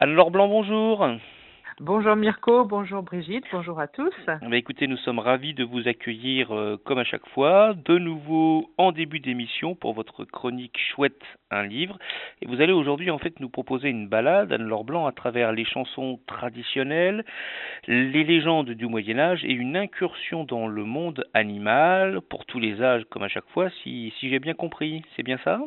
Anne-Laure 0.00 0.30
Blanc, 0.30 0.46
bonjour. 0.46 1.08
Bonjour 1.80 2.14
Mirko, 2.14 2.64
bonjour 2.64 3.02
Brigitte, 3.02 3.44
bonjour 3.50 3.80
à 3.80 3.88
tous. 3.88 4.14
Bah, 4.26 4.56
écoutez, 4.56 4.86
nous 4.86 4.96
sommes 4.98 5.18
ravis 5.18 5.54
de 5.54 5.64
vous 5.64 5.88
accueillir 5.88 6.54
euh, 6.54 6.76
comme 6.84 6.98
à 6.98 7.04
chaque 7.04 7.26
fois, 7.30 7.74
de 7.74 7.98
nouveau 7.98 8.70
en 8.78 8.92
début 8.92 9.18
d'émission 9.18 9.74
pour 9.74 9.94
votre 9.94 10.24
chronique 10.24 10.78
chouette 10.94 11.20
un 11.50 11.64
livre. 11.64 11.98
Et 12.42 12.46
vous 12.46 12.60
allez 12.60 12.72
aujourd'hui 12.72 13.10
en 13.10 13.18
fait 13.18 13.40
nous 13.40 13.48
proposer 13.48 13.88
une 13.88 14.06
balade, 14.06 14.52
Anne-Laure 14.52 14.84
Blanc, 14.84 15.06
à 15.06 15.12
travers 15.12 15.50
les 15.50 15.64
chansons 15.64 16.20
traditionnelles, 16.28 17.24
les 17.88 18.22
légendes 18.22 18.70
du 18.70 18.86
Moyen 18.86 19.18
Âge 19.18 19.44
et 19.44 19.52
une 19.52 19.76
incursion 19.76 20.44
dans 20.44 20.68
le 20.68 20.84
monde 20.84 21.24
animal 21.34 22.20
pour 22.20 22.44
tous 22.46 22.60
les 22.60 22.80
âges 22.80 23.04
comme 23.10 23.24
à 23.24 23.28
chaque 23.28 23.48
fois, 23.48 23.68
si, 23.82 24.14
si 24.20 24.30
j'ai 24.30 24.38
bien 24.38 24.54
compris. 24.54 25.02
C'est 25.16 25.24
bien 25.24 25.38
ça? 25.42 25.60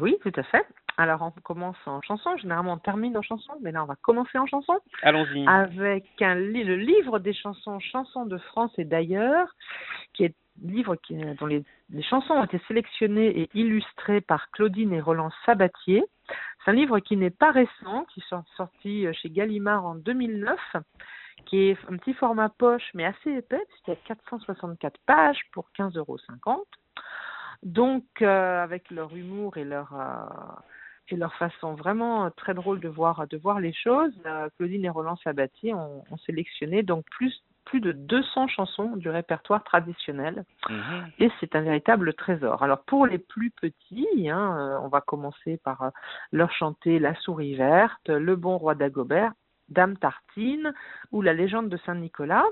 Oui, 0.00 0.16
tout 0.22 0.32
à 0.34 0.42
fait. 0.42 0.66
Alors, 0.96 1.22
on 1.22 1.30
commence 1.40 1.76
en 1.86 2.00
chanson. 2.02 2.36
Généralement, 2.36 2.74
on 2.74 2.78
termine 2.78 3.16
en 3.16 3.22
chanson, 3.22 3.52
mais 3.60 3.72
là, 3.72 3.82
on 3.82 3.86
va 3.86 3.96
commencer 3.96 4.38
en 4.38 4.46
chanson. 4.46 4.78
Allons-y. 5.02 5.46
Avec 5.48 6.04
un, 6.20 6.34
le 6.36 6.76
livre 6.76 7.18
des 7.18 7.34
chansons, 7.34 7.80
Chansons 7.80 8.26
de 8.26 8.38
France 8.38 8.72
et 8.78 8.84
d'ailleurs, 8.84 9.48
qui 10.12 10.24
est 10.24 10.34
livre 10.62 10.94
qui, 10.94 11.16
dont 11.16 11.46
les, 11.46 11.64
les, 11.90 12.02
chansons 12.02 12.34
ont 12.34 12.44
été 12.44 12.60
sélectionnées 12.68 13.40
et 13.40 13.50
illustrées 13.54 14.20
par 14.20 14.50
Claudine 14.52 14.92
et 14.92 15.00
Roland 15.00 15.30
Sabatier. 15.44 16.04
C'est 16.64 16.70
un 16.70 16.74
livre 16.74 17.00
qui 17.00 17.16
n'est 17.16 17.30
pas 17.30 17.50
récent, 17.50 18.06
qui 18.12 18.20
est 18.20 18.36
sorti 18.56 19.06
chez 19.14 19.30
Gallimard 19.30 19.84
en 19.84 19.96
2009, 19.96 20.58
qui 21.46 21.70
est 21.70 21.78
un 21.90 21.96
petit 21.96 22.14
format 22.14 22.48
poche, 22.48 22.88
mais 22.94 23.04
assez 23.04 23.30
épais, 23.30 23.62
puisqu'il 23.68 23.90
y 23.90 23.94
a 23.94 24.14
464 24.14 25.00
pages 25.06 25.40
pour 25.52 25.68
15,50 25.76 25.98
euros. 25.98 26.18
Donc, 27.62 28.04
euh, 28.22 28.62
avec 28.62 28.90
leur 28.90 29.14
humour 29.16 29.56
et 29.56 29.64
leur, 29.64 29.92
euh, 29.94 30.26
et 31.08 31.16
leur 31.16 31.34
façon 31.34 31.74
vraiment 31.74 32.30
très 32.30 32.54
drôle 32.54 32.80
de 32.80 32.88
voir 32.88 33.26
de 33.28 33.36
voir 33.36 33.60
les 33.60 33.72
choses. 33.72 34.12
Euh, 34.26 34.48
Claudine 34.56 34.84
et 34.84 34.88
Roland 34.88 35.16
Sabatier 35.16 35.74
ont, 35.74 36.04
ont, 36.10 36.16
sélectionné 36.18 36.82
donc 36.82 37.04
plus 37.10 37.42
plus 37.64 37.80
de 37.80 37.92
200 37.92 38.48
chansons 38.48 38.96
du 38.96 39.08
répertoire 39.08 39.64
traditionnel 39.64 40.44
mmh. 40.68 40.74
et 41.18 41.30
c'est 41.40 41.56
un 41.56 41.62
véritable 41.62 42.12
trésor. 42.12 42.62
Alors 42.62 42.82
pour 42.84 43.06
les 43.06 43.18
plus 43.18 43.50
petits, 43.50 44.28
hein, 44.28 44.56
euh, 44.58 44.78
on 44.82 44.88
va 44.88 45.00
commencer 45.00 45.58
par 45.64 45.82
euh, 45.82 45.90
leur 46.30 46.52
chanter 46.52 46.98
La 46.98 47.14
souris 47.14 47.54
verte, 47.54 48.08
Le 48.08 48.36
bon 48.36 48.58
roi 48.58 48.74
d'Agobert, 48.74 49.32
Dame 49.70 49.96
Tartine 49.96 50.74
ou 51.10 51.22
La 51.22 51.32
légende 51.32 51.70
de 51.70 51.78
Saint-Nicolas. 51.78 52.44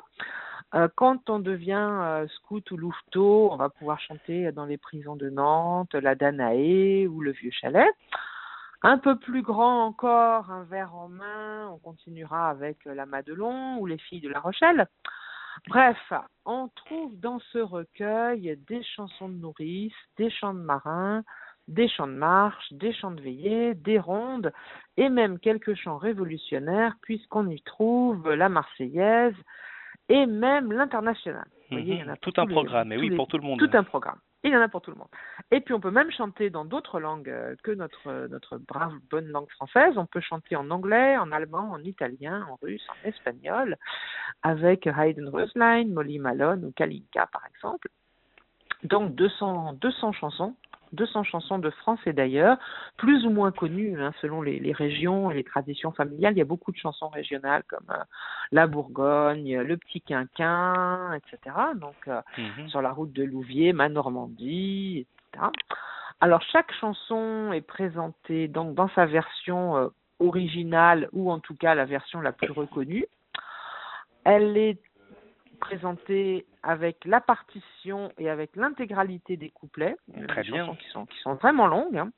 Euh, 0.74 0.88
quand 0.94 1.28
on 1.28 1.38
devient 1.38 1.88
euh, 1.90 2.26
scout 2.28 2.70
ou 2.70 2.76
louveteau, 2.76 3.50
on 3.52 3.56
va 3.56 3.68
pouvoir 3.68 4.00
chanter 4.00 4.50
dans 4.52 4.64
les 4.64 4.78
prisons 4.78 5.16
de 5.16 5.28
Nantes, 5.28 5.94
La 5.94 6.14
Danaé 6.14 7.06
ou 7.06 7.20
Le 7.20 7.32
Vieux 7.32 7.50
Chalet. 7.50 7.88
Un 8.84 8.98
peu 8.98 9.16
plus 9.16 9.42
grand 9.42 9.84
encore, 9.86 10.50
un 10.50 10.64
verre 10.64 10.94
en 10.94 11.08
main, 11.08 11.68
on 11.68 11.78
continuera 11.78 12.50
avec 12.50 12.84
la 12.84 13.06
Madelon 13.06 13.78
ou 13.78 13.86
les 13.86 13.98
filles 13.98 14.20
de 14.20 14.28
La 14.28 14.40
Rochelle. 14.40 14.88
Bref, 15.68 16.12
on 16.44 16.68
trouve 16.74 17.18
dans 17.20 17.38
ce 17.52 17.58
recueil 17.58 18.58
des 18.66 18.82
chansons 18.82 19.28
de 19.28 19.34
nourrice, 19.34 19.94
des 20.16 20.30
chants 20.30 20.54
de 20.54 20.60
marins, 20.60 21.22
des 21.68 21.88
chants 21.88 22.08
de 22.08 22.12
marche, 22.12 22.72
des 22.72 22.92
chants 22.92 23.12
de 23.12 23.20
veillée, 23.20 23.74
des 23.74 24.00
rondes 24.00 24.52
et 24.96 25.08
même 25.08 25.38
quelques 25.38 25.74
chants 25.74 25.98
révolutionnaires 25.98 26.96
puisqu'on 27.02 27.48
y 27.48 27.60
trouve 27.62 28.32
la 28.32 28.48
Marseillaise 28.48 29.36
et 30.08 30.26
même 30.26 30.72
l'international. 30.72 31.46
Mmh, 31.70 31.78
il 31.78 31.94
y 31.94 32.02
en 32.02 32.08
a 32.08 32.16
tout 32.16 32.32
un 32.36 32.46
programme, 32.46 32.92
et 32.92 32.96
oui, 32.96 33.10
les, 33.10 33.16
pour 33.16 33.28
tout 33.28 33.38
le 33.38 33.44
monde. 33.44 33.60
Tout 33.60 33.70
un 33.72 33.84
programme. 33.84 34.18
Il 34.44 34.50
y 34.50 34.56
en 34.56 34.60
a 34.60 34.68
pour 34.68 34.82
tout 34.82 34.90
le 34.90 34.96
monde. 34.96 35.08
Et 35.52 35.60
puis 35.60 35.72
on 35.72 35.80
peut 35.80 35.90
même 35.90 36.10
chanter 36.10 36.50
dans 36.50 36.64
d'autres 36.64 36.98
langues 36.98 37.28
euh, 37.28 37.54
que 37.62 37.70
notre, 37.70 38.26
notre 38.28 38.58
brave 38.58 38.94
bonne 39.10 39.28
langue 39.28 39.50
française. 39.50 39.96
On 39.96 40.06
peut 40.06 40.20
chanter 40.20 40.56
en 40.56 40.70
anglais, 40.70 41.16
en 41.16 41.30
allemand, 41.30 41.70
en 41.70 41.78
italien, 41.82 42.46
en 42.50 42.58
russe, 42.60 42.86
en 42.90 43.08
espagnol, 43.08 43.76
avec 44.42 44.86
Hayden 44.86 45.28
Rosline, 45.28 45.92
Molly 45.92 46.18
Malone 46.18 46.64
ou 46.64 46.72
Kalinka 46.72 47.28
par 47.32 47.46
exemple. 47.46 47.88
Donc 48.82 49.14
200, 49.14 49.74
200 49.74 50.12
chansons 50.12 50.56
200 50.92 51.24
chansons 51.24 51.58
de 51.58 51.70
France 51.70 52.00
et 52.06 52.12
d'ailleurs, 52.12 52.58
plus 52.96 53.24
ou 53.26 53.30
moins 53.30 53.50
connues 53.50 54.00
hein, 54.00 54.12
selon 54.20 54.42
les, 54.42 54.58
les, 54.58 54.72
régions 54.72 55.30
et 55.30 55.34
les 55.34 55.44
traditions 55.44 55.92
familiales. 55.92 56.34
Il 56.34 56.38
y 56.38 56.42
a 56.42 56.46
beaucoup 56.46 56.72
de 56.72 56.76
chansons 56.76 57.08
régionales 57.08 57.62
comme 57.68 57.86
euh, 57.90 58.02
la 58.52 58.66
Bourgogne, 58.66 59.60
le 59.60 59.76
Petit 59.76 60.00
Quinquin, 60.00 61.14
etc. 61.14 61.56
Donc 61.76 61.96
euh, 62.08 62.20
mm 62.38 62.42
-hmm. 62.42 62.68
sur 62.68 62.82
la 62.82 62.92
route 62.92 63.12
de 63.12 63.24
Louviers, 63.24 63.72
ma 63.72 63.88
Normandie, 63.88 65.06
etc. 65.32 65.46
Alors 66.20 66.42
chaque 66.52 66.72
chanson 66.80 67.52
est 67.52 67.66
présentée 67.66 68.48
donc 68.48 68.74
dans 68.74 68.88
sa 68.90 69.06
version 69.06 69.76
euh, 69.76 69.88
originale 70.20 71.08
ou 71.12 71.30
en 71.30 71.40
tout 71.40 71.56
cas 71.56 71.74
la 71.74 71.84
version 71.84 72.20
la 72.20 72.32
plus 72.32 72.52
reconnue. 72.52 73.06
Elle 74.24 74.56
est 74.56 74.78
présentée 75.62 76.44
avec 76.62 77.04
la 77.04 77.20
partition 77.20 78.12
et 78.18 78.28
avec 78.28 78.56
l'intégralité 78.56 79.36
des 79.36 79.50
couplets, 79.50 79.96
Très 80.28 80.42
des 80.42 80.50
bien. 80.50 80.66
chansons 80.66 80.76
qui 80.76 80.88
sont, 80.90 81.06
qui 81.06 81.18
sont 81.20 81.34
vraiment 81.34 81.68
longues. 81.68 81.96
Hein. 81.96 82.10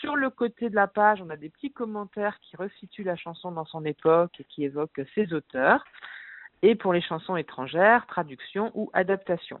Sur 0.00 0.14
le 0.14 0.30
côté 0.30 0.70
de 0.70 0.76
la 0.76 0.86
page, 0.86 1.20
on 1.20 1.28
a 1.28 1.36
des 1.36 1.48
petits 1.48 1.72
commentaires 1.72 2.38
qui 2.40 2.56
resituent 2.56 3.04
la 3.04 3.16
chanson 3.16 3.50
dans 3.50 3.64
son 3.64 3.84
époque 3.84 4.40
et 4.40 4.44
qui 4.44 4.64
évoquent 4.64 5.02
ses 5.14 5.32
auteurs. 5.32 5.84
Et 6.62 6.76
pour 6.76 6.92
les 6.92 7.00
chansons 7.00 7.36
étrangères, 7.36 8.06
traduction 8.06 8.70
ou 8.74 8.90
adaptation. 8.92 9.60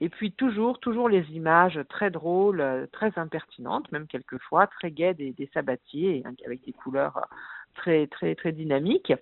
Et 0.00 0.08
puis 0.08 0.32
toujours, 0.32 0.78
toujours 0.78 1.08
les 1.08 1.24
images 1.32 1.80
très 1.88 2.10
drôles, 2.10 2.88
très 2.92 3.12
impertinentes, 3.16 3.90
même 3.92 4.06
quelquefois 4.06 4.66
très 4.66 4.90
gaies 4.90 5.14
des, 5.14 5.32
des 5.32 5.50
sabatiers 5.52 6.24
avec 6.44 6.64
des 6.64 6.72
couleurs 6.72 7.28
très 7.74 8.06
très 8.06 8.34
très 8.34 8.52
dynamique. 8.52 9.12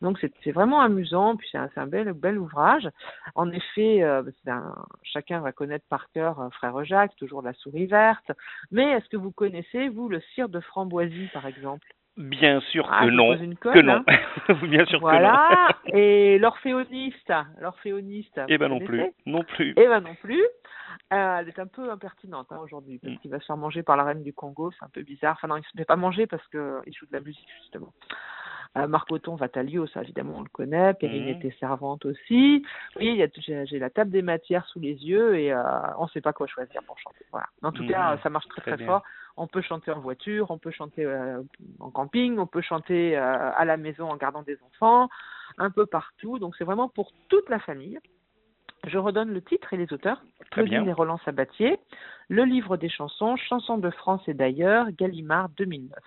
Donc 0.00 0.18
c'est 0.20 0.52
vraiment 0.52 0.80
amusant, 0.80 1.36
puis 1.36 1.48
c'est 1.50 1.58
un, 1.58 1.70
un, 1.76 1.86
bel 1.86 2.38
ouvrage. 2.38 2.88
En 3.34 3.50
effet, 3.50 4.02
euh, 4.02 4.22
un, 4.46 4.74
chacun 5.02 5.40
va 5.40 5.52
connaître 5.52 5.86
par 5.88 6.10
cœur 6.12 6.40
euh, 6.40 6.50
Frère 6.50 6.84
Jacques, 6.84 7.16
toujours 7.16 7.42
la 7.42 7.52
souris 7.54 7.86
verte. 7.86 8.30
Mais 8.70 8.90
est-ce 8.92 9.08
que 9.08 9.16
vous 9.16 9.32
connaissez 9.32 9.88
vous 9.88 10.08
le 10.08 10.20
cire 10.34 10.48
de 10.48 10.60
framboisie 10.60 11.28
par 11.32 11.46
exemple? 11.46 11.86
Bien 12.20 12.60
sûr 12.60 12.86
ah, 12.92 13.04
que 13.06 13.10
non. 13.10 13.56
Que 13.60 13.80
non. 13.80 14.04
Hein 14.06 14.54
Bien 14.68 14.84
sûr 14.84 15.00
voilà. 15.00 15.68
que 15.86 15.90
non. 15.90 15.96
Et 15.98 16.38
l'orphéoniste, 16.38 17.32
l'orphéoniste. 17.60 18.40
Eh 18.48 18.58
ben 18.58 18.68
non 18.68 18.78
plus, 18.80 19.02
non 19.24 19.42
plus. 19.42 19.72
Eh 19.76 19.86
ben 19.86 20.00
non 20.00 20.14
plus. 20.16 20.42
Euh, 21.12 21.38
elle 21.38 21.48
est 21.48 21.58
un 21.58 21.66
peu 21.66 21.90
impertinente 21.90 22.48
hein, 22.50 22.58
aujourd'hui 22.62 22.98
parce 22.98 23.14
mm. 23.14 23.18
qu'il 23.18 23.30
va 23.30 23.40
se 23.40 23.46
faire 23.46 23.56
manger 23.56 23.82
par 23.82 23.96
la 23.96 24.04
reine 24.04 24.22
du 24.22 24.32
Congo, 24.32 24.70
c'est 24.70 24.84
un 24.84 24.90
peu 24.92 25.02
bizarre. 25.02 25.32
Enfin 25.38 25.48
non, 25.48 25.56
il 25.56 25.64
se 25.64 25.70
fait 25.76 25.84
pas 25.84 25.96
manger 25.96 26.26
parce 26.26 26.46
que 26.48 26.80
il 26.86 26.94
joue 26.94 27.06
de 27.06 27.12
la 27.12 27.20
musique 27.20 27.48
justement. 27.62 27.92
Euh, 28.76 28.86
Marc 28.86 29.10
Othon 29.10 29.34
Vatalio, 29.34 29.88
ça 29.88 30.02
évidemment 30.02 30.34
on 30.36 30.42
le 30.42 30.48
connaît. 30.48 30.94
Perrine 30.94 31.24
Mm. 31.24 31.28
était 31.28 31.56
servante 31.58 32.04
aussi. 32.04 32.64
Oui, 32.96 33.20
j'ai 33.38 33.78
la 33.78 33.90
table 33.90 34.10
des 34.10 34.22
matières 34.22 34.66
sous 34.66 34.78
les 34.78 34.94
yeux 34.94 35.36
et 35.38 35.52
euh, 35.52 35.62
on 35.98 36.04
ne 36.04 36.08
sait 36.10 36.20
pas 36.20 36.32
quoi 36.32 36.46
choisir 36.46 36.80
pour 36.86 36.98
chanter. 36.98 37.24
Voilà. 37.32 37.46
En 37.62 37.72
tout 37.72 37.82
Mmh. 37.82 37.88
cas, 37.88 38.18
ça 38.22 38.30
marche 38.30 38.46
très 38.48 38.60
très, 38.60 38.76
Très 38.76 38.86
fort. 38.86 39.02
On 39.42 39.46
peut 39.46 39.62
chanter 39.62 39.90
en 39.90 40.00
voiture, 40.00 40.50
on 40.50 40.58
peut 40.58 40.70
chanter 40.70 41.04
euh, 41.04 41.40
en 41.78 41.90
camping, 41.90 42.38
on 42.38 42.46
peut 42.46 42.60
chanter 42.60 43.16
euh, 43.16 43.50
à 43.56 43.64
la 43.64 43.78
maison 43.78 44.10
en 44.10 44.16
gardant 44.16 44.42
des 44.42 44.58
enfants, 44.66 45.08
un 45.56 45.70
peu 45.70 45.86
partout. 45.86 46.38
Donc 46.38 46.54
c'est 46.58 46.64
vraiment 46.64 46.88
pour 46.90 47.12
toute 47.28 47.48
la 47.48 47.58
famille. 47.58 47.98
Je 48.86 48.98
redonne 48.98 49.30
le 49.32 49.40
titre 49.42 49.72
et 49.72 49.76
les 49.78 49.90
auteurs. 49.92 50.22
Très 50.50 50.62
Claudine 50.62 50.82
bien. 50.82 50.90
et 50.90 50.92
Roland 50.92 51.18
Sabatier. 51.24 51.78
Le 52.28 52.44
livre 52.44 52.76
des 52.76 52.88
chansons, 52.90 53.36
Chansons 53.36 53.78
de 53.78 53.90
France 53.90 54.22
et 54.28 54.34
d'ailleurs, 54.34 54.90
Gallimard 54.92 55.48
2009. 55.56 55.98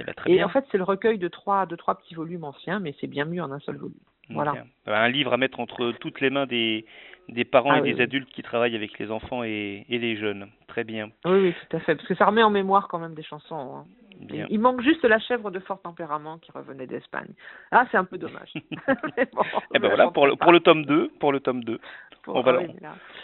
Eh 0.00 0.04
ben, 0.04 0.14
Et 0.26 0.34
bien. 0.34 0.46
en 0.46 0.48
fait, 0.50 0.64
c'est 0.70 0.78
le 0.78 0.84
recueil 0.84 1.18
de 1.18 1.28
trois, 1.28 1.66
de 1.66 1.76
trois 1.76 1.94
petits 1.96 2.14
volumes 2.14 2.44
anciens, 2.44 2.78
mais 2.80 2.94
c'est 3.00 3.06
bien 3.06 3.24
mieux 3.24 3.42
en 3.42 3.50
un 3.52 3.58
seul 3.60 3.76
volume. 3.76 3.96
Voilà. 4.30 4.52
Bien. 4.52 4.64
Un 4.86 5.08
livre 5.08 5.32
à 5.32 5.36
mettre 5.36 5.60
entre 5.60 5.92
toutes 6.00 6.20
les 6.20 6.30
mains 6.30 6.46
des, 6.46 6.84
des 7.28 7.44
parents 7.44 7.70
Ah 7.72 7.78
et 7.78 7.82
oui, 7.82 7.88
des 7.90 7.96
oui. 7.96 8.02
adultes 8.02 8.30
qui 8.30 8.42
travaillent 8.42 8.76
avec 8.76 8.98
les 8.98 9.10
enfants 9.10 9.44
et, 9.44 9.84
et 9.88 9.98
les 9.98 10.16
jeunes. 10.16 10.48
Très 10.76 10.84
bien. 10.84 11.08
Oui, 11.24 11.38
oui, 11.40 11.54
tout 11.70 11.76
à 11.78 11.80
fait. 11.80 11.94
Parce 11.96 12.06
que 12.06 12.14
ça 12.16 12.26
remet 12.26 12.42
en 12.42 12.50
mémoire 12.50 12.86
quand 12.88 12.98
même 12.98 13.14
des 13.14 13.22
chansons. 13.22 13.76
hein. 13.76 13.86
Bien. 14.20 14.46
Il 14.50 14.60
manque 14.60 14.82
juste 14.82 15.02
la 15.06 15.18
chèvre 15.18 15.50
de 15.50 15.58
fort 15.58 15.80
tempérament 15.80 16.36
qui 16.36 16.52
revenait 16.52 16.86
d'Espagne. 16.86 17.32
Ah, 17.70 17.86
c'est 17.90 17.96
un 17.96 18.04
peu 18.04 18.18
dommage. 18.18 18.52
Bon, 19.32 19.42
Eh 19.74 19.78
ben 19.78 19.88
voilà, 19.88 20.10
pour 20.10 20.26
le, 20.26 20.36
pour 20.36 20.52
le 20.52 20.60
tome 20.60 20.84
2, 20.84 21.12
pour 21.18 21.32
le 21.32 21.40
tome 21.40 21.64
2, 21.64 21.80
Pour- 22.24 22.36
on 22.36 22.42
va 22.42 22.52
leur- 22.52 22.62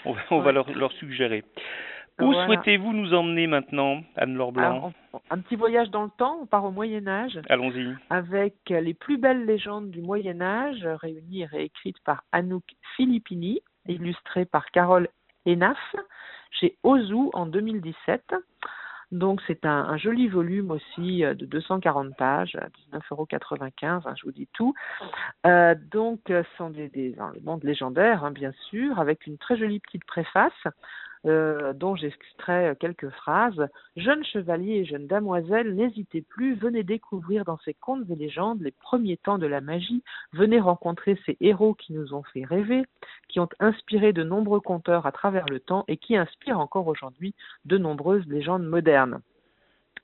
on 0.07 0.15
on 0.31 0.41
va 0.41 0.53
leur, 0.53 0.71
leur 0.73 0.93
suggérer. 0.93 1.45
Où 2.23 2.25
Voilà. 2.33 2.47
souhaitez-vous 2.47 2.95
nous 2.95 3.13
emmener 3.13 3.47
maintenant, 3.47 4.01
Anne-Laure 4.17 4.53
Blanc 4.53 4.93
un 5.29 5.39
petit 5.39 5.57
voyage 5.57 5.91
dans 5.91 6.05
le 6.05 6.11
temps, 6.17 6.39
on 6.41 6.47
part 6.47 6.65
au 6.65 6.71
Moyen 6.71 7.07
Âge 7.07 7.39
Allons-y. 7.51 7.95
avec 8.09 8.55
les 8.71 8.95
plus 8.95 9.19
belles 9.19 9.45
légendes 9.45 9.91
du 9.91 10.01
Moyen 10.01 10.41
Âge, 10.41 10.87
réunies 10.87 11.43
et 11.43 11.47
réécrites 11.47 12.01
par 12.03 12.23
Anouk 12.33 12.65
Filippini, 12.97 13.61
illustrées 13.87 14.47
par 14.47 14.71
Carole 14.71 15.09
Enaf, 15.47 15.77
chez 16.53 16.77
Ozu 16.83 17.31
en 17.33 17.47
2017. 17.47 18.35
Donc 19.13 19.43
c'est 19.47 19.67
un, 19.67 19.97
joli 19.99 20.27
volume 20.27 20.71
aussi 20.71 21.23
euh, 21.23 21.35
de 21.35 21.45
240 21.45 22.17
pages, 22.17 22.57
à 22.57 22.69
19,95 22.97 23.03
euros, 23.11 23.27
hein, 24.07 24.15
je 24.17 24.25
vous 24.25 24.33
dis 24.33 24.49
tout. 24.55 24.75
Euh, 25.47 25.75
donc 25.91 26.31
euh, 26.31 26.43
ce 26.43 26.57
sont 26.57 26.71
des, 26.71 26.89
des 26.89 27.11
dans 27.11 27.29
le 27.29 27.41
monde 27.41 27.63
légendaire, 27.63 28.25
hein, 28.25 28.31
bien 28.31 28.53
sûr, 28.71 28.99
avec 28.99 29.27
une 29.27 29.37
très 29.37 29.59
jolie 29.59 29.81
petite 29.81 30.07
préface 30.07 30.53
euh, 31.27 31.73
dont 31.73 31.95
j'extrais 31.95 32.77
quelques 32.81 33.11
phrases. 33.11 33.69
Jeunes 33.97 34.25
chevaliers 34.25 34.79
et 34.79 34.85
jeunes 34.85 35.07
damoiselles, 35.07 35.75
n'hésitez 35.75 36.23
plus, 36.23 36.55
venez 36.55 36.83
découvrir 36.83 37.45
dans 37.45 37.59
ces 37.59 37.75
contes 37.75 38.09
et 38.11 38.17
légendes 38.17 38.61
les 38.61 38.73
premiers 38.73 39.17
temps 39.17 39.39
de 39.39 39.47
la 39.47 39.61
magie, 39.61 40.03
venez 40.33 40.61
rencontrer 40.61 41.19
ces 41.25 41.37
héros 41.41 41.75
qui 41.75 41.93
nous 41.93 42.15
ont 42.15 42.23
fait 42.23 42.45
rêver, 42.45 42.83
qui 43.29 43.41
ont 43.41 43.49
inspiré 43.61 44.13
de 44.13 44.23
nombreux 44.23 44.61
conteurs 44.61 45.07
à 45.07 45.13
travers 45.13 45.47
le 45.47 45.61
temps 45.61 45.85
et 45.89 45.97
qui 45.97 46.17
inspirent 46.17 46.59
encore 46.59 46.87
aujourd'hui 46.87 47.35
de 47.65 47.79
nombreuses 47.79 48.27
légendes 48.27 48.65
modernes. 48.65 49.21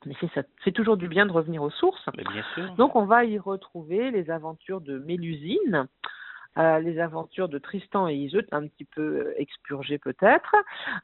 Mais 0.06 0.14
fait 0.14 0.72
toujours 0.72 0.96
du 0.96 1.08
bien 1.08 1.26
de 1.26 1.32
revenir 1.32 1.62
aux 1.62 1.70
sources. 1.70 2.08
bien 2.14 2.44
sûr. 2.54 2.72
Donc 2.76 2.94
on 2.94 3.04
va 3.04 3.24
y 3.24 3.38
retrouver 3.38 4.10
les 4.10 4.30
aventures 4.30 4.80
de 4.80 4.98
Mélusine, 4.98 5.88
euh, 6.56 6.78
les 6.80 6.98
aventures 6.98 7.48
de 7.48 7.58
Tristan 7.58 8.08
et 8.08 8.14
Iseut, 8.14 8.46
un 8.52 8.66
petit 8.66 8.84
peu 8.84 9.02
euh, 9.02 9.34
expurgées 9.36 9.98
peut-être, 9.98 10.54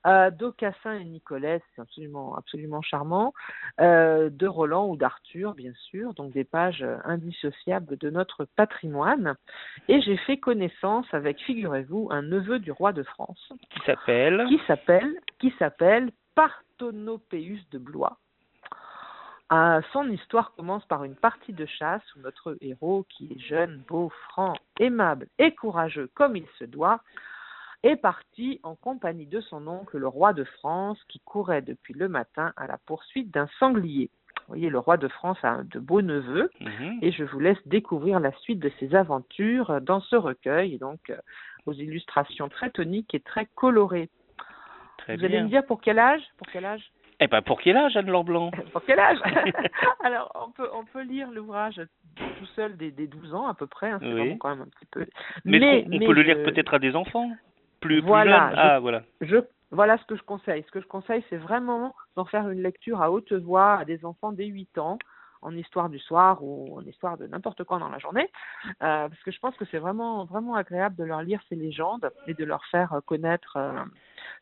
euh, 0.06 0.30
d'Aucassin 0.30 0.94
et 0.94 1.04
Nicolas, 1.04 1.58
c'est 1.74 1.82
absolument, 1.82 2.36
absolument 2.36 2.82
charmant, 2.82 3.32
euh, 3.80 4.30
de 4.30 4.46
Roland 4.46 4.88
ou 4.88 4.96
d'Arthur, 4.96 5.54
bien 5.54 5.72
sûr, 5.74 6.14
donc 6.14 6.32
des 6.32 6.44
pages 6.44 6.84
indissociables 7.04 7.96
de 7.98 8.10
notre 8.10 8.46
patrimoine. 8.56 9.34
Et 9.88 10.00
j'ai 10.00 10.16
fait 10.16 10.38
connaissance 10.38 11.06
avec, 11.12 11.40
figurez-vous, 11.42 12.08
un 12.10 12.22
neveu 12.22 12.58
du 12.58 12.72
roi 12.72 12.92
de 12.92 13.02
France. 13.02 13.52
Qui 13.70 13.80
s'appelle? 13.86 14.44
Qui 14.48 14.60
s'appelle, 14.66 15.14
qui 15.38 15.54
s'appelle 15.58 16.10
Parthonopéus 16.34 17.60
de 17.70 17.78
Blois. 17.78 18.18
Euh, 19.52 19.82
son 19.92 20.08
histoire 20.10 20.54
commence 20.54 20.84
par 20.86 21.04
une 21.04 21.14
partie 21.14 21.52
de 21.52 21.66
chasse 21.66 22.02
où 22.16 22.20
notre 22.20 22.56
héros, 22.60 23.04
qui 23.10 23.30
est 23.32 23.38
jeune, 23.38 23.82
beau, 23.86 24.08
franc, 24.30 24.54
aimable 24.80 25.28
et 25.38 25.54
courageux 25.54 26.10
comme 26.14 26.36
il 26.36 26.46
se 26.58 26.64
doit, 26.64 27.00
est 27.82 27.96
parti 27.96 28.60
en 28.62 28.74
compagnie 28.74 29.26
de 29.26 29.42
son 29.42 29.66
oncle, 29.66 29.98
le 29.98 30.08
roi 30.08 30.32
de 30.32 30.44
France, 30.44 30.98
qui 31.08 31.20
courait 31.20 31.60
depuis 31.60 31.92
le 31.92 32.08
matin 32.08 32.54
à 32.56 32.66
la 32.66 32.78
poursuite 32.78 33.30
d'un 33.30 33.46
sanglier. 33.58 34.08
Vous 34.38 34.54
voyez, 34.54 34.70
le 34.70 34.78
roi 34.78 34.96
de 34.96 35.08
France 35.08 35.38
a 35.42 35.62
de 35.62 35.78
beaux 35.78 36.02
neveux, 36.02 36.50
Mhm. 36.60 36.98
et 37.02 37.12
je 37.12 37.24
vous 37.24 37.40
laisse 37.40 37.58
découvrir 37.66 38.20
la 38.20 38.32
suite 38.38 38.58
de 38.58 38.70
ses 38.80 38.94
aventures 38.94 39.80
dans 39.82 40.00
ce 40.00 40.16
recueil, 40.16 40.78
donc 40.78 41.10
euh, 41.10 41.16
aux 41.66 41.74
illustrations 41.74 42.48
très 42.48 42.70
toniques 42.70 43.14
et 43.14 43.20
très 43.20 43.46
colorées. 43.54 44.08
Très 44.98 45.16
vous 45.16 45.24
allez 45.24 45.42
me 45.42 45.48
dire 45.48 45.64
pour 45.66 45.82
quel 45.82 45.98
âge? 45.98 46.22
Pour 46.38 46.46
quel 46.46 46.64
âge? 46.64 46.90
Eh 47.24 47.26
ben, 47.26 47.40
pour 47.40 47.58
quel 47.58 47.74
âge, 47.78 47.96
Anne 47.96 48.04
Blanc 48.22 48.50
Pour 48.72 48.84
quel 48.84 48.98
âge? 49.00 49.16
Alors, 50.04 50.30
on 50.46 50.50
peut, 50.50 50.68
on 50.74 50.84
peut 50.84 51.00
lire 51.00 51.30
l'ouvrage 51.30 51.80
tout 52.16 52.46
seul 52.54 52.76
des, 52.76 52.90
des 52.90 53.06
12 53.06 53.32
ans 53.34 53.46
à 53.48 53.54
peu 53.54 53.66
près, 53.66 53.90
hein, 53.90 53.98
c'est 54.02 54.08
Oui. 54.08 54.12
vraiment 54.12 54.36
quand 54.36 54.50
même 54.50 54.60
un 54.60 54.66
petit 54.68 54.84
peu. 54.90 55.06
Mais, 55.46 55.84
on 55.86 55.88
mais 55.88 56.04
peut 56.06 56.12
le 56.12 56.20
lire 56.20 56.42
peut-être 56.42 56.74
à 56.74 56.78
des 56.78 56.94
enfants 56.94 57.30
plus, 57.80 58.02
Voilà, 58.02 58.50
jeunes 58.50 58.56
je- 58.56 58.60
Ah, 58.60 58.78
voilà. 58.78 59.02
Je, 59.22 59.36
voilà 59.70 59.96
ce 59.96 60.04
que 60.04 60.16
je 60.16 60.22
conseille. 60.22 60.64
Ce 60.66 60.70
que 60.70 60.82
je 60.82 60.86
conseille, 60.86 61.24
c'est 61.30 61.38
vraiment 61.38 61.94
d'en 62.14 62.26
faire 62.26 62.46
une 62.50 62.60
lecture 62.60 63.00
à 63.00 63.10
haute 63.10 63.32
voix 63.32 63.76
à 63.78 63.86
des 63.86 64.04
enfants 64.04 64.32
dès 64.32 64.44
8 64.46 64.76
ans, 64.76 64.98
en 65.40 65.56
histoire 65.56 65.88
du 65.88 65.98
soir 66.00 66.42
ou 66.42 66.76
en 66.78 66.82
histoire 66.82 67.16
de 67.16 67.26
n'importe 67.26 67.64
quand 67.64 67.78
dans 67.78 67.88
la 67.88 67.98
journée, 67.98 68.28
euh, 68.82 69.08
parce 69.08 69.22
que 69.22 69.30
je 69.30 69.38
pense 69.38 69.56
que 69.56 69.64
c'est 69.70 69.78
vraiment, 69.78 70.26
vraiment 70.26 70.56
agréable 70.56 70.96
de 70.96 71.04
leur 71.04 71.22
lire 71.22 71.40
ces 71.48 71.56
légendes 71.56 72.10
et 72.26 72.34
de 72.34 72.44
leur 72.44 72.64
faire 72.66 72.98
connaître 73.06 73.56
euh, 73.56 73.72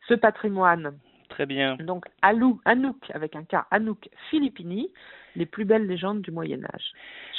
ce 0.09 0.15
patrimoine. 0.15 0.97
Très 1.33 1.47
bien. 1.47 1.77
Donc, 1.77 2.05
Alou, 2.21 2.61
Anouk, 2.63 3.09
avec 3.11 3.35
un 3.35 3.43
K, 3.43 3.55
Anouk 3.71 4.07
Filippini, 4.29 4.93
les 5.35 5.47
plus 5.47 5.65
belles 5.65 5.87
légendes 5.87 6.21
du 6.21 6.29
Moyen-Âge, 6.29 6.91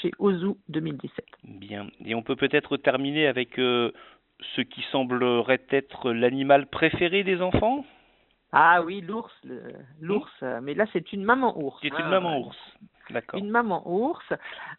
chez 0.03 0.11
Ozu 0.19 0.55
2017. 0.69 1.25
Bien. 1.45 1.87
Et 2.05 2.17
on 2.17 2.23
peut 2.23 2.35
peut-être 2.35 2.77
terminer 2.77 3.29
avec 3.29 3.57
euh, 3.61 3.93
ce 4.57 4.63
qui 4.63 4.83
semblerait 4.91 5.65
être 5.71 6.11
l'animal 6.11 6.67
préféré 6.67 7.23
des 7.23 7.41
enfants? 7.41 7.87
Ah 8.51 8.83
oui, 8.83 9.01
l'ours, 9.01 9.33
l'ours, 10.01 10.33
euh, 10.43 10.61
mais 10.61 10.75
là 10.75 10.87
c'est 10.93 11.13
une 11.13 11.23
maman 11.25 11.57
ours. 11.57 11.79
C'est 11.81 11.89
une 11.89 12.09
maman 12.09 12.41
ours. 12.41 12.57
D'accord. 13.11 13.39
Une 13.39 13.51
maman 13.51 13.83
ours, 13.89 14.33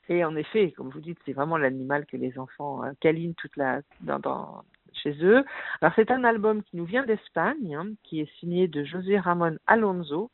et 0.09 0.25
en 0.25 0.35
effet, 0.35 0.71
comme 0.71 0.89
vous 0.89 1.00
dites, 1.00 1.19
c'est 1.25 1.33
vraiment 1.33 1.57
l'animal 1.57 2.06
que 2.06 2.17
les 2.17 2.38
enfants 2.38 2.83
euh, 2.83 2.91
câlinent 3.00 3.35
toute 3.35 3.56
la, 3.56 3.79
dans, 4.01 4.19
dans- 4.19 4.63
eux. 5.22 5.44
Alors 5.81 5.94
c'est 5.96 6.12
un 6.12 6.24
album 6.24 6.63
qui 6.63 6.78
nous 6.78 6.86
vient 6.86 7.04
d'Espagne, 7.04 7.75
hein, 7.75 7.88
qui 8.04 8.22
est 8.22 8.31
signé 8.40 8.68
de 8.68 8.84
José 8.84 9.19
Ramon 9.19 9.57
Alonso 9.68 10.31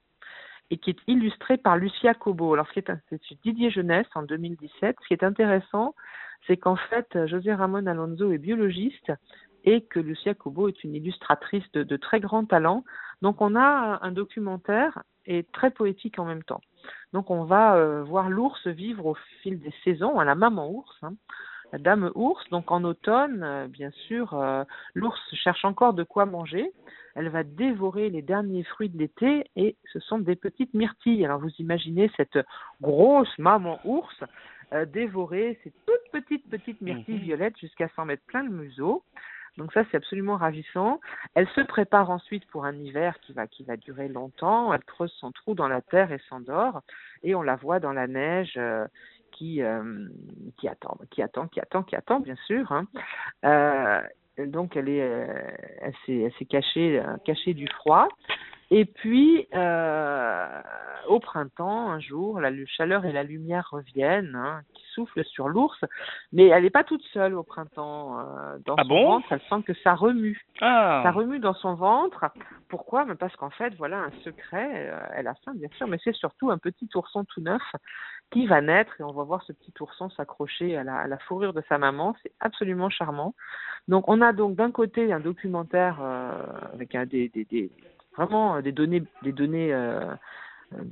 et 0.69 0.77
qui 0.77 0.91
est 0.91 0.99
illustré 1.07 1.57
par 1.57 1.77
Lucia 1.77 2.13
Cobo. 2.13 2.53
Alors 2.53 2.67
ce 2.67 2.73
qui 2.73 2.79
est, 2.79 2.91
c'est 3.09 3.41
Didier 3.43 3.71
Jeunesse 3.71 4.07
en 4.15 4.23
2017. 4.23 4.95
Ce 5.01 5.07
qui 5.07 5.13
est 5.13 5.23
intéressant, 5.23 5.95
c'est 6.47 6.57
qu'en 6.57 6.75
fait 6.75 7.27
José 7.27 7.53
Ramon 7.53 7.85
Alonso 7.85 8.31
est 8.31 8.37
biologiste 8.37 9.11
et 9.63 9.81
que 9.81 9.99
Lucia 9.99 10.33
Cobo 10.33 10.67
est 10.67 10.83
une 10.83 10.95
illustratrice 10.95 11.69
de, 11.73 11.83
de 11.83 11.97
très 11.97 12.19
grand 12.19 12.45
talent. 12.45 12.83
Donc 13.21 13.41
on 13.41 13.55
a 13.55 13.99
un 14.01 14.11
documentaire 14.11 15.03
et 15.25 15.43
très 15.43 15.71
poétique 15.71 16.19
en 16.19 16.25
même 16.25 16.43
temps. 16.43 16.61
Donc 17.13 17.29
on 17.29 17.43
va 17.43 17.75
euh, 17.75 18.03
voir 18.03 18.29
l'ours 18.29 18.67
vivre 18.67 19.05
au 19.05 19.15
fil 19.41 19.59
des 19.59 19.73
saisons, 19.83 20.19
à 20.19 20.25
la 20.25 20.35
maman 20.35 20.69
ours, 20.71 20.97
hein, 21.03 21.13
la 21.71 21.79
dame 21.79 22.11
ours. 22.15 22.43
Donc 22.49 22.71
en 22.71 22.83
automne, 22.83 23.43
euh, 23.43 23.67
bien 23.67 23.91
sûr, 24.07 24.33
euh, 24.33 24.63
l'ours 24.93 25.19
cherche 25.33 25.65
encore 25.65 25.93
de 25.93 26.03
quoi 26.03 26.25
manger. 26.25 26.71
Elle 27.15 27.29
va 27.29 27.43
dévorer 27.43 28.09
les 28.09 28.21
derniers 28.21 28.63
fruits 28.63 28.89
de 28.89 28.97
l'été 28.97 29.45
et 29.55 29.75
ce 29.91 29.99
sont 29.99 30.19
des 30.19 30.35
petites 30.35 30.73
myrtilles. 30.73 31.25
Alors 31.25 31.39
vous 31.39 31.51
imaginez 31.59 32.09
cette 32.15 32.39
grosse 32.81 33.37
maman 33.37 33.79
ours 33.83 34.23
euh, 34.73 34.85
dévorer 34.85 35.59
ces 35.63 35.73
toutes 35.85 36.11
petites 36.21 36.49
petites 36.49 36.79
myrtilles 36.79 37.15
Mhm. 37.15 37.21
violettes 37.21 37.57
jusqu'à 37.57 37.89
s'en 37.95 38.05
mettre 38.05 38.23
plein 38.27 38.43
le 38.43 38.49
museau. 38.51 39.03
Donc 39.57 39.73
ça 39.73 39.83
c'est 39.91 39.97
absolument 39.97 40.37
ravissant. 40.37 41.01
Elle 41.35 41.47
se 41.49 41.59
prépare 41.59 42.09
ensuite 42.09 42.45
pour 42.47 42.63
un 42.63 42.73
hiver 42.75 43.19
qui 43.19 43.33
va 43.33 43.47
qui 43.47 43.63
va 43.65 43.75
durer 43.75 44.07
longtemps. 44.07 44.73
Elle 44.73 44.83
creuse 44.85 45.11
son 45.19 45.33
trou 45.33 45.55
dans 45.55 45.67
la 45.67 45.81
terre 45.81 46.13
et 46.13 46.21
s'endort 46.29 46.81
et 47.23 47.35
on 47.35 47.41
la 47.41 47.57
voit 47.57 47.81
dans 47.81 47.91
la 47.91 48.07
neige 48.07 48.53
euh, 48.55 48.87
qui 49.31 49.61
euh, 49.61 50.07
qui 50.57 50.67
attend, 50.67 50.97
qui 51.09 51.21
attend, 51.21 51.47
qui 51.47 51.59
attend, 51.59 51.83
qui 51.83 51.95
attend 51.95 52.19
bien 52.19 52.35
sûr. 52.47 52.71
hein. 52.71 52.85
Euh, 53.45 54.01
donc 54.45 54.75
elle 54.77 54.89
est 54.89 55.01
euh, 55.01 55.27
elle 55.81 56.31
s'est 56.37 56.45
cachée 56.45 57.01
cachée 57.25 57.53
du 57.53 57.67
froid. 57.67 58.07
Et 58.73 58.85
puis 58.85 59.47
euh, 59.53 60.61
au 61.09 61.19
printemps 61.19 61.89
un 61.91 61.99
jour 61.99 62.39
la 62.39 62.51
chaleur 62.67 63.03
et 63.05 63.11
la 63.11 63.23
lumière 63.23 63.67
reviennent, 63.69 64.33
hein, 64.33 64.61
qui 64.73 64.83
soufflent 64.93 65.25
sur 65.25 65.49
l'ours, 65.49 65.77
mais 66.31 66.47
elle 66.47 66.63
n'est 66.63 66.69
pas 66.69 66.85
toute 66.85 67.03
seule 67.11 67.33
au 67.35 67.43
printemps. 67.43 68.19
euh, 68.19 68.57
dans 68.65 68.75
Ah 68.77 68.83
son 68.83 68.87
bon? 68.87 69.05
ventre, 69.09 69.27
elle 69.33 69.41
sent 69.49 69.63
que 69.67 69.73
ça 69.83 69.93
remue 69.93 70.39
Ah, 70.61 71.01
ça 71.03 71.11
remue 71.11 71.39
dans 71.39 71.53
son 71.55 71.73
ventre. 71.75 72.31
Pourquoi? 72.69 73.05
Parce 73.19 73.35
qu'en 73.35 73.49
fait, 73.49 73.73
voilà 73.75 73.97
un 73.97 74.11
secret. 74.23 74.89
euh, 74.89 74.97
elle 75.15 75.27
a 75.27 75.33
faim, 75.43 75.51
bien 75.55 75.67
sûr, 75.75 75.87
mais 75.87 75.97
c'est 76.01 76.15
surtout 76.15 76.49
un 76.49 76.57
petit 76.57 76.87
ourson 76.95 77.25
tout 77.25 77.41
neuf 77.41 77.61
qui 78.31 78.47
va 78.47 78.61
naître 78.61 78.93
et 78.99 79.03
on 79.03 79.11
va 79.11 79.23
voir 79.23 79.43
ce 79.43 79.53
petit 79.53 79.73
ourson 79.81 80.09
s'accrocher 80.09 80.77
à 80.77 80.83
la, 80.83 80.97
à 80.97 81.07
la 81.07 81.17
fourrure 81.19 81.53
de 81.53 81.61
sa 81.69 81.77
maman. 81.77 82.15
C'est 82.23 82.31
absolument 82.39 82.89
charmant. 82.89 83.35
Donc, 83.87 84.05
on 84.07 84.21
a 84.21 84.33
donc 84.33 84.55
d'un 84.55 84.71
côté 84.71 85.11
un 85.13 85.19
documentaire 85.19 85.99
euh, 86.01 86.43
avec 86.73 86.95
un 86.95 87.05
des, 87.05 87.29
des, 87.29 87.45
des- 87.45 87.71
vraiment 88.15 88.55
euh, 88.55 88.61
des 88.61 88.71
données, 88.71 89.03
des 89.21 89.31
données. 89.33 89.73
euh, 89.73 90.13
euh, 90.73 90.83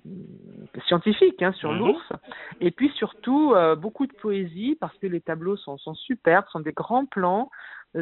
scientifiques 0.87 1.41
hein, 1.41 1.53
sur 1.53 1.71
Mhm. 1.71 1.79
l'ours 1.79 2.13
et 2.59 2.69
puis 2.71 2.89
surtout 2.95 3.53
euh, 3.55 3.75
beaucoup 3.77 4.07
de 4.07 4.13
poésie 4.13 4.77
parce 4.79 4.97
que 4.97 5.07
les 5.07 5.21
tableaux 5.21 5.55
sont, 5.55 5.77
sont 5.77 5.93
superbes, 5.95 6.45
sont 6.51 6.59
des 6.59 6.73
grands 6.73 7.05
plans 7.05 7.49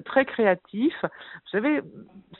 très 0.06 0.25
créatifs. 0.25 1.01
Vous 1.03 1.50
savez, 1.51 1.82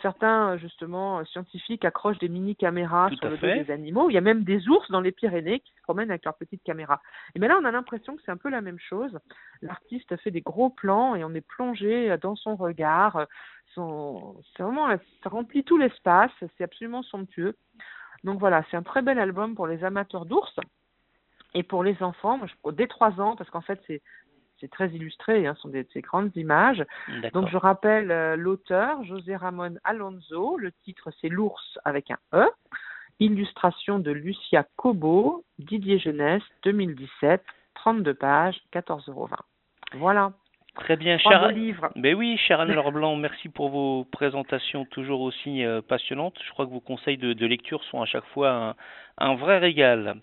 certains 0.02 0.58
justement 0.58 1.24
scientifiques 1.26 1.86
accrochent 1.86 2.20
des 2.20 2.30
mini 2.30 2.56
caméras 2.56 3.10
sur 3.12 3.30
le 3.30 3.38
fait. 3.38 3.58
dos 3.58 3.64
des 3.64 3.72
animaux. 3.72 4.10
Il 4.10 4.14
y 4.14 4.18
a 4.18 4.22
même 4.22 4.44
des 4.44 4.68
ours 4.68 4.90
dans 4.92 5.02
les 5.02 5.12
Pyrénées 5.12 5.62
qui 5.62 5.74
se 5.74 5.82
promènent 5.82 6.10
avec 6.10 6.26
leurs 6.26 6.36
petites 6.36 6.64
caméras. 6.64 7.02
Et 7.36 7.40
bien 7.40 7.50
là, 7.50 7.58
on 7.62 7.66
a 7.66 7.72
l'impression 7.72 8.16
que 8.16 8.22
c'est 8.26 8.32
un 8.32 8.38
peu 8.38 8.50
la 8.50 8.62
même 8.62 8.80
chose. 8.80 9.18
L'artiste 9.62 10.16
fait 10.18 10.32
des 10.32 10.42
gros 10.42 10.70
plans 10.70 11.16
et 11.16 11.24
on 11.24 11.34
est 11.34 11.48
plongé 11.48 12.16
dans 12.22 12.36
son 12.36 12.56
regard. 12.56 13.26
Son... 13.74 14.36
C'est 14.56 14.64
vraiment, 14.64 14.90
ça 15.24 15.30
remplit 15.30 15.64
tout 15.64 15.78
l'espace. 15.78 16.32
C'est 16.58 16.64
absolument 16.64 17.04
somptueux. 17.04 17.56
Donc 18.24 18.40
voilà, 18.40 18.64
c'est 18.70 18.78
un 18.78 18.84
très 18.84 19.02
bel 19.02 19.20
album 19.20 19.56
pour 19.56 19.68
les 19.68 19.84
amateurs 19.84 20.26
d'ours 20.26 20.56
et 21.54 21.64
pour 21.64 21.84
les 21.84 22.02
enfants. 22.04 22.38
Moi, 22.38 22.48
je... 22.48 22.72
dès 22.72 22.88
trois 22.88 23.22
ans, 23.22 23.36
parce 23.36 23.50
qu'en 23.50 23.62
fait, 23.62 23.80
c'est 23.88 24.02
c'est 24.60 24.70
très 24.70 24.90
illustré, 24.90 25.46
hein, 25.46 25.54
ce 25.56 25.62
sont 25.62 25.70
des, 25.70 25.84
des 25.84 26.02
grandes 26.02 26.36
images. 26.36 26.84
Donc 27.34 27.48
je 27.50 27.58
rappelle 27.58 28.12
euh, 28.12 28.36
l'auteur, 28.36 29.04
José 29.04 29.36
Ramon 29.36 29.76
Alonso. 29.84 30.58
Le 30.58 30.72
titre 30.84 31.12
c'est 31.22 31.30
L'ours 31.30 31.80
avec 31.86 32.12
un 32.12 32.18
E. 32.34 32.48
Illustration 33.20 33.98
de 34.00 34.12
Lucia 34.12 34.66
Cobo, 34.76 35.44
Didier 35.58 35.98
Jeunesse, 35.98 36.44
2017, 36.64 37.44
32 37.76 38.14
pages, 38.14 38.62
14,20 38.74 39.10
euros. 39.10 39.30
Voilà, 39.96 40.34
Très 40.78 40.96
bien, 40.96 41.18
beaux 41.24 41.50
livres. 41.50 41.90
Ben 41.96 42.16
oui, 42.16 42.38
cher 42.38 42.60
Anne 42.60 42.72
Laure 42.74 42.92
Blanc, 42.92 43.16
merci 43.16 43.50
pour 43.50 43.70
vos 43.70 44.06
présentations 44.06 44.86
toujours 44.86 45.22
aussi 45.22 45.64
euh, 45.64 45.82
passionnantes. 45.82 46.38
Je 46.46 46.52
crois 46.52 46.66
que 46.66 46.72
vos 46.72 46.80
conseils 46.80 47.18
de, 47.18 47.34
de 47.34 47.46
lecture 47.46 47.84
sont 47.86 48.02
à 48.02 48.06
chaque 48.06 48.26
fois 48.26 48.52
un, 48.52 48.76
un 49.18 49.36
vrai 49.36 49.58
régal. 49.58 50.16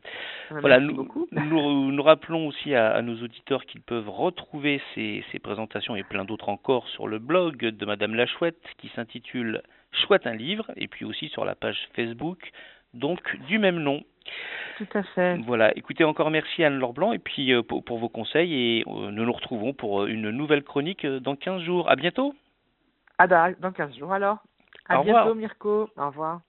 Voilà, 0.50 0.78
Merci 0.78 0.94
nous, 0.94 1.04
beaucoup. 1.04 1.28
nous, 1.32 1.92
nous 1.92 2.02
rappelons 2.02 2.46
aussi 2.46 2.74
à, 2.74 2.92
à 2.92 3.02
nos 3.02 3.16
auditeurs 3.22 3.64
qu'ils 3.66 3.80
peuvent 3.82 4.08
retrouver 4.08 4.80
ces, 4.94 5.24
ces 5.32 5.38
présentations 5.38 5.96
et 5.96 6.04
plein 6.04 6.24
d'autres 6.24 6.48
encore 6.48 6.88
sur 6.88 7.08
le 7.08 7.18
blog 7.18 7.56
de 7.58 7.86
Madame 7.86 8.14
la 8.14 8.26
Chouette 8.26 8.62
qui 8.78 8.88
s'intitule 8.94 9.62
Chouette 9.92 10.26
un 10.26 10.34
livre, 10.34 10.70
et 10.76 10.88
puis 10.88 11.04
aussi 11.04 11.28
sur 11.28 11.44
la 11.44 11.54
page 11.54 11.78
Facebook, 11.94 12.50
donc 12.94 13.36
du 13.46 13.58
même 13.58 13.78
nom. 13.78 14.02
Tout 14.78 14.86
à 14.94 15.02
fait. 15.02 15.38
Voilà, 15.46 15.76
écoutez 15.76 16.04
encore 16.04 16.30
merci 16.30 16.64
Anne-Laure 16.64 16.94
Blanc 16.94 17.12
et 17.12 17.18
puis 17.18 17.52
euh, 17.52 17.62
pour, 17.62 17.84
pour, 17.84 17.98
vos 17.98 18.08
conseils 18.08 18.52
et 18.54 18.84
euh, 18.88 19.10
nous 19.10 19.24
nous 19.24 19.32
retrouvons 19.32 19.72
pour 19.72 20.02
euh, 20.02 20.06
une 20.06 20.30
nouvelle 20.30 20.64
chronique 20.64 21.06
dans 21.06 21.36
15 21.36 21.62
jours. 21.62 21.90
À 21.90 21.96
bientôt. 21.96 22.34
À 23.18 23.28
dans 23.28 23.72
15 23.72 23.96
jours 23.96 24.12
alors. 24.12 24.38
À 24.88 24.98
Au 24.98 25.04
bientôt 25.04 25.18
revoir. 25.18 25.34
Mirko. 25.36 25.90
Au 25.96 26.06
revoir. 26.06 26.40